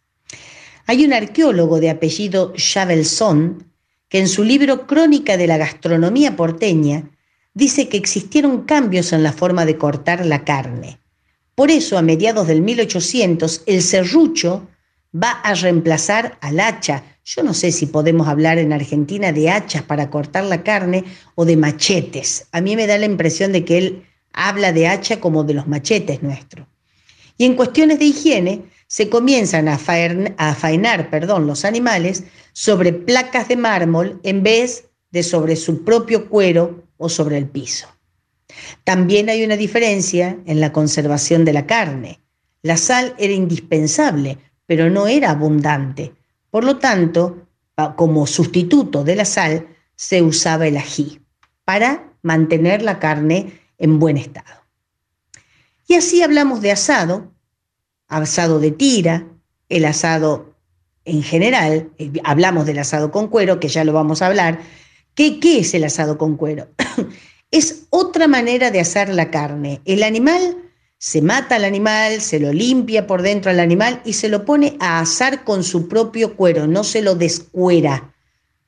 [0.85, 3.71] Hay un arqueólogo de apellido Chabelson
[4.09, 7.09] que en su libro Crónica de la Gastronomía porteña
[7.53, 10.99] dice que existieron cambios en la forma de cortar la carne.
[11.55, 14.67] Por eso, a mediados del 1800, el serrucho
[15.15, 17.03] va a reemplazar al hacha.
[17.25, 21.05] Yo no sé si podemos hablar en Argentina de hachas para cortar la carne
[21.35, 22.47] o de machetes.
[22.51, 25.67] A mí me da la impresión de que él habla de hacha como de los
[25.67, 26.67] machetes nuestros.
[27.37, 33.55] Y en cuestiones de higiene, se comienzan a, faenar, perdón, los animales sobre placas de
[33.55, 37.87] mármol en vez de sobre su propio cuero o sobre el piso.
[38.83, 42.19] También hay una diferencia en la conservación de la carne.
[42.61, 46.13] La sal era indispensable, pero no era abundante.
[46.53, 47.47] Por lo tanto,
[47.95, 51.19] como sustituto de la sal, se usaba el ají
[51.65, 54.61] para mantener la carne en buen estado.
[55.87, 57.31] Y así hablamos de asado,
[58.07, 59.25] asado de tira,
[59.67, 60.53] el asado
[61.05, 64.59] en general, eh, hablamos del asado con cuero, que ya lo vamos a hablar.
[65.15, 66.67] ¿Qué, qué es el asado con cuero?
[67.49, 69.81] es otra manera de asar la carne.
[69.85, 70.55] El animal
[71.03, 74.77] se mata al animal, se lo limpia por dentro al animal y se lo pone
[74.79, 78.15] a asar con su propio cuero, no se lo descuera,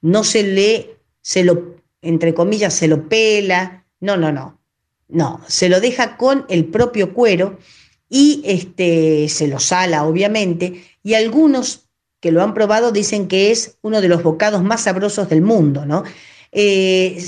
[0.02, 4.60] no se le, se lo, entre comillas, se lo pela, no, no, no,
[5.08, 7.58] no, se lo deja con el propio cuero
[8.10, 11.88] y este, se lo sala, obviamente, y algunos
[12.20, 15.86] que lo han probado dicen que es uno de los bocados más sabrosos del mundo,
[15.86, 16.04] ¿no?
[16.52, 17.26] Eh,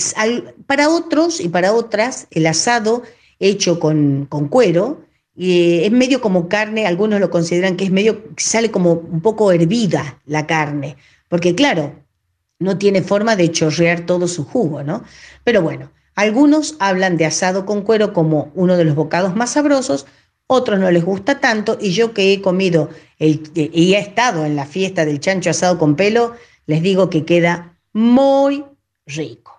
[0.66, 3.04] para otros y para otras, el asado
[3.40, 5.02] hecho con, cuero,
[5.38, 9.52] eh, es medio como carne, algunos lo consideran que es medio, sale como un poco
[9.52, 10.98] hervida la carne,
[11.30, 11.94] porque claro,
[12.60, 15.04] no tiene forma de chorrear todo su jugo, ¿no?
[15.44, 20.08] Pero bueno, algunos hablan de asado con cuero como uno de los bocados más sabrosos,
[20.48, 24.66] otros no les gusta tanto, y yo que he comido y he estado en la
[24.66, 26.36] fiesta del chancho asado con pelo,
[26.66, 28.64] les digo que queda muy
[29.06, 29.57] rico.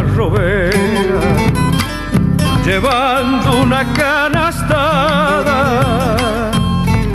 [0.00, 1.20] Algarrobera,
[2.64, 5.60] llevando una canastada.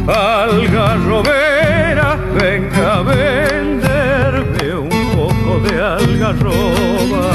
[0.07, 7.25] Algarrobera, venga a venderme un poco de algarroba.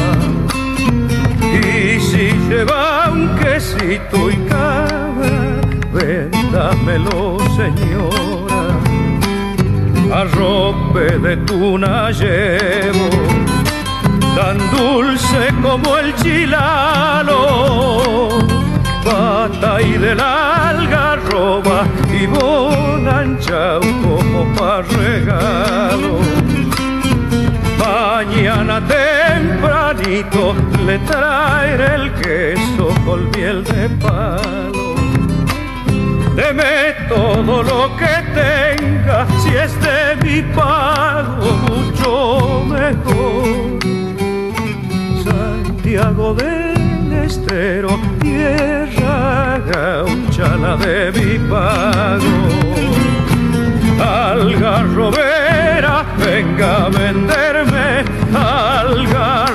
[1.42, 5.60] Y si lleva un quesito y cabra,
[5.92, 8.78] véndamelo, señora.
[10.12, 13.08] Arrope de tuna llevo
[14.34, 17.38] tan dulce como el chilalo,
[19.04, 26.20] pata y del algarroba y bonancha como para regalo.
[27.78, 30.54] Mañana tempranito
[30.86, 34.94] le traeré el queso con miel de palo.
[36.36, 43.80] Deme todo lo que tenga, si es de mi pago, mucho mejor
[45.90, 52.46] Santiago del Estero, tierra gaucha la de mi pago.
[53.98, 59.49] Algarrobera, venga a venderme, algarrobera.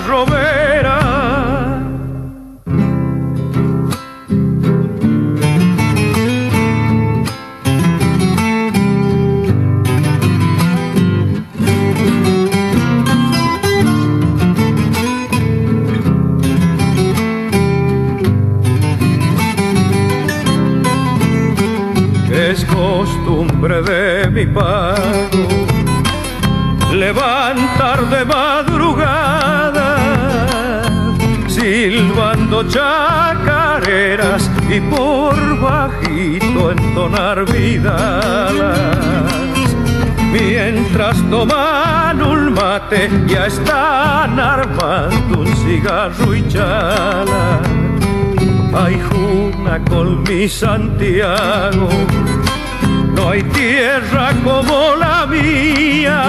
[23.82, 25.48] De mi pago,
[26.94, 29.98] levantar de madrugada,
[31.48, 38.80] silbando chacareras y por bajito entonar vidalas.
[40.32, 47.62] Mientras toman un mate, ya están armando un cigarro y chala.
[48.74, 51.90] Ay, juna con mi Santiago
[53.16, 56.22] no hay tierra como la mía,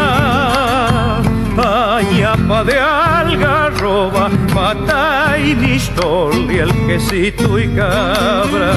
[1.59, 8.73] añapa de algarroba, pata y mistol y el quesito y cabra.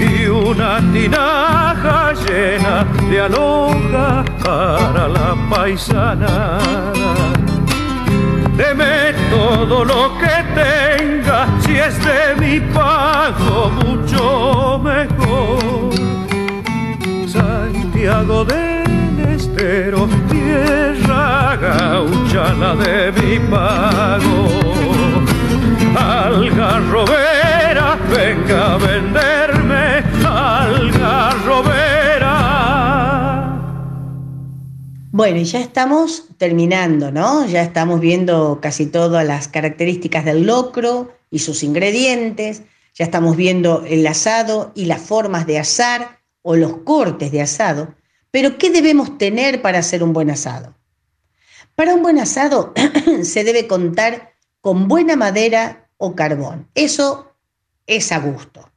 [0.00, 6.58] Y una tinaja llena de aloja para la paisana.
[8.56, 16.09] Deme todo lo que tenga, si es de mi pago mucho mejor.
[18.00, 24.48] Santiago del Estero, tierra gaucha, la de mi pago.
[25.98, 32.32] Algarrobera, venga a venderme, algarrobera.
[35.12, 37.44] Bueno, y ya estamos terminando, ¿no?
[37.44, 42.62] Ya estamos viendo casi todas las características del locro y sus ingredientes,
[42.94, 47.94] ya estamos viendo el asado y las formas de asar o los cortes de asado,
[48.30, 50.74] pero ¿qué debemos tener para hacer un buen asado?
[51.74, 52.72] Para un buen asado
[53.22, 56.68] se debe contar con buena madera o carbón.
[56.74, 57.34] Eso
[57.86, 58.70] es a gusto.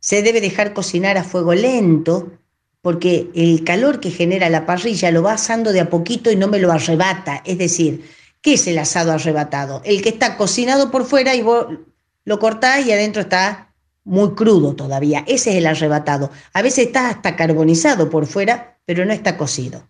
[0.00, 2.32] Se debe dejar cocinar a fuego lento
[2.80, 6.46] porque el calor que genera la parrilla lo va asando de a poquito y no
[6.46, 7.42] me lo arrebata.
[7.44, 8.08] Es decir,
[8.40, 9.82] ¿qué es el asado arrebatado?
[9.84, 11.66] El que está cocinado por fuera y vos
[12.24, 13.65] lo cortás y adentro está
[14.06, 15.24] muy crudo todavía.
[15.26, 16.30] Ese es el arrebatado.
[16.54, 19.86] A veces está hasta carbonizado por fuera, pero no está cocido.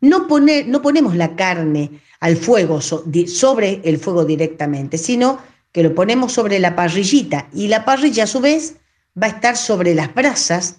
[0.00, 5.38] No, no ponemos la carne al fuego, sobre el fuego directamente, sino
[5.72, 8.76] que lo ponemos sobre la parrillita y la parrilla a su vez
[9.20, 10.76] va a estar sobre las brasas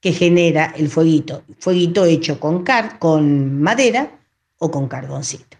[0.00, 4.18] que genera el fueguito, fueguito hecho con, car con madera
[4.58, 5.56] o con carboncito.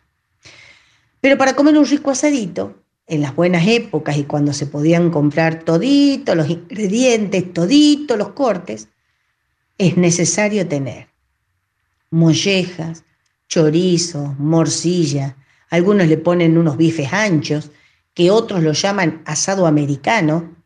[1.20, 2.81] Pero para comer un rico asadito,
[3.12, 8.88] en las buenas épocas y cuando se podían comprar toditos los ingredientes, toditos los cortes,
[9.76, 11.08] es necesario tener
[12.10, 13.04] mollejas,
[13.48, 15.36] chorizo, morcilla,
[15.68, 17.70] algunos le ponen unos bifes anchos,
[18.14, 20.56] que otros lo llaman asado americano.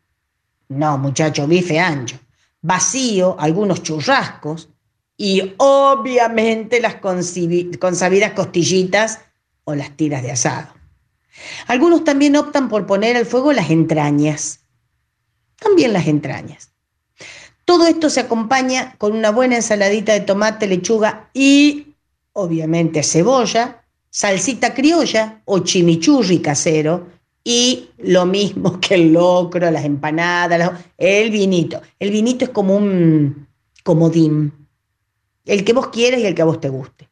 [0.68, 2.16] No, muchacho, bife ancho.
[2.62, 4.68] Vacío, algunos churrascos
[5.16, 9.18] y obviamente las consabidas costillitas
[9.64, 10.76] o las tiras de asado.
[11.66, 14.61] Algunos también optan por poner al fuego las entrañas.
[15.59, 16.70] También las entrañas.
[17.64, 21.95] Todo esto se acompaña con una buena ensaladita de tomate, lechuga y,
[22.32, 27.09] obviamente, cebolla, salsita criolla o chimichurri casero
[27.43, 31.80] y lo mismo que el locro, las empanadas, el vinito.
[31.99, 33.49] El vinito es como un
[33.82, 34.53] comodín,
[35.45, 37.09] el que vos quieras y el que a vos te guste.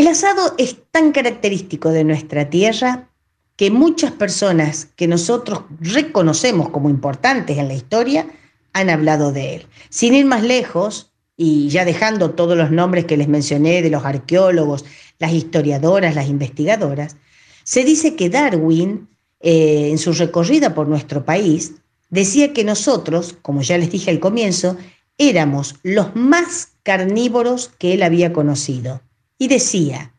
[0.00, 3.10] El asado es tan característico de nuestra tierra
[3.56, 8.26] que muchas personas que nosotros reconocemos como importantes en la historia
[8.72, 9.66] han hablado de él.
[9.90, 14.02] Sin ir más lejos, y ya dejando todos los nombres que les mencioné de los
[14.06, 14.86] arqueólogos,
[15.18, 17.18] las historiadoras, las investigadoras,
[17.62, 19.06] se dice que Darwin,
[19.40, 21.74] eh, en su recorrida por nuestro país,
[22.08, 24.78] decía que nosotros, como ya les dije al comienzo,
[25.18, 29.02] éramos los más carnívoros que él había conocido
[29.40, 30.12] y decía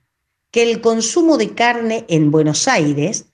[0.50, 3.28] que el consumo de carne en Buenos Aires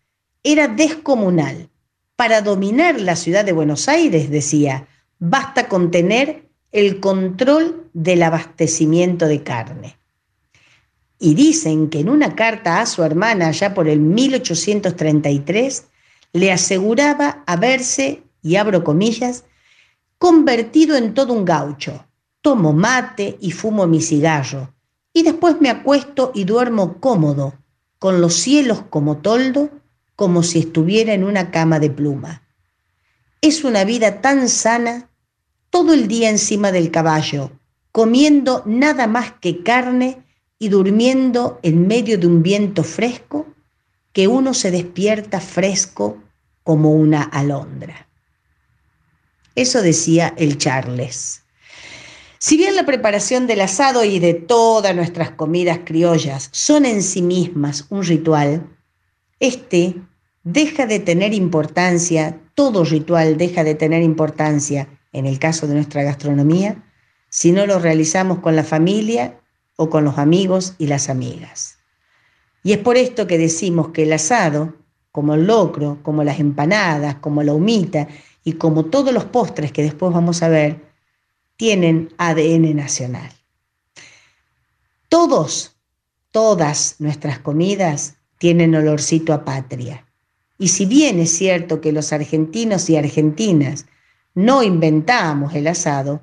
[0.43, 1.69] era descomunal.
[2.17, 4.85] Para dominar la ciudad de Buenos Aires, decía,
[5.17, 9.97] basta con tener el control del abastecimiento de carne.
[11.19, 15.85] Y dicen que en una carta a su hermana ya por el 1833
[16.33, 19.45] le aseguraba haberse, y abro comillas,
[20.17, 22.05] convertido en todo un gaucho.
[22.41, 24.75] Tomo mate y fumo mi cigarro
[25.17, 27.55] y después me acuesto y duermo cómodo,
[27.97, 29.71] con los cielos como toldo,
[30.15, 32.43] como si estuviera en una cama de pluma.
[33.41, 35.09] Es una vida tan sana,
[35.71, 37.49] todo el día encima del caballo,
[37.91, 40.23] comiendo nada más que carne
[40.59, 43.47] y durmiendo en medio de un viento fresco,
[44.13, 46.21] que uno se despierta fresco
[46.61, 48.07] como una alondra.
[49.55, 51.41] Eso decía el Charles.
[52.39, 57.21] Si bien la preparación del asado y de todas nuestras comidas criollas son en sí
[57.23, 58.67] mismas un ritual,
[59.39, 59.95] este
[60.43, 66.03] deja de tener importancia, todo ritual deja de tener importancia en el caso de nuestra
[66.03, 66.83] gastronomía,
[67.29, 69.39] si no lo realizamos con la familia
[69.75, 71.79] o con los amigos y las amigas.
[72.63, 74.75] Y es por esto que decimos que el asado,
[75.11, 78.07] como el locro, como las empanadas, como la humita
[78.43, 80.86] y como todos los postres que después vamos a ver,
[81.57, 83.31] tienen ADN nacional.
[85.09, 85.75] Todos,
[86.31, 90.05] todas nuestras comidas tienen olorcito a patria.
[90.59, 93.85] Y si bien es cierto que los argentinos y argentinas
[94.33, 96.21] no inventamos el asado,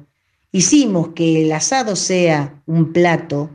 [0.53, 3.51] hicimos que el asado sea un plato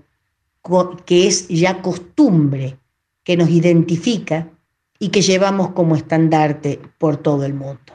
[1.06, 2.78] que es ya costumbre,
[3.24, 4.50] que nos identifica
[5.00, 7.94] y que llevamos como estandarte por todo el mundo.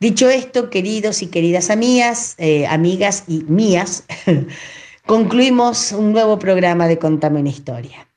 [0.00, 4.04] Dicho esto, queridos y queridas amigas, eh, amigas y mías,
[5.06, 8.08] concluimos un nuevo programa de Contame una historia.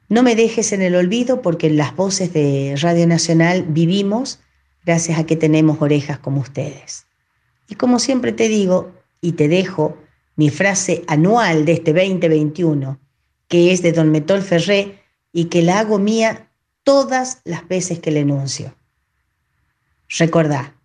[0.07, 4.41] No me dejes en el olvido porque en las voces de Radio Nacional vivimos
[4.85, 7.07] gracias a que tenemos orejas como ustedes.
[7.67, 8.91] Y como siempre te digo
[9.21, 9.97] y te dejo
[10.41, 12.99] mi frase anual de este 2021,
[13.47, 14.99] que es de don Metol Ferré
[15.31, 16.49] y que la hago mía
[16.81, 18.75] todas las veces que le enuncio.
[20.17, 20.81] Recordá,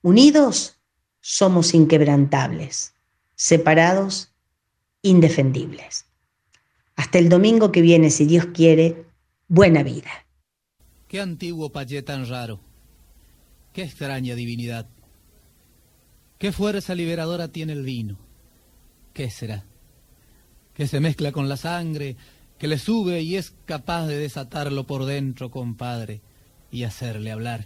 [0.00, 0.78] unidos
[1.20, 2.94] somos inquebrantables,
[3.34, 4.32] separados
[5.02, 6.06] indefendibles.
[6.94, 9.04] Hasta el domingo que viene, si Dios quiere,
[9.46, 10.10] buena vida.
[11.06, 12.60] Qué antiguo payé tan raro.
[13.74, 14.88] Qué extraña divinidad.
[16.38, 18.25] Qué fuerza liberadora tiene el vino.
[19.16, 19.64] ¿Qué será?
[20.74, 22.18] Que se mezcla con la sangre,
[22.58, 26.20] que le sube y es capaz de desatarlo por dentro, compadre,
[26.70, 27.64] y hacerle hablar.